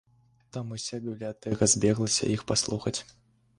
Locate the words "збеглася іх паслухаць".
1.75-2.99